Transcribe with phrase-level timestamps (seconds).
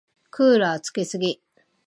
[0.31, 1.39] クーラーつけすぎ。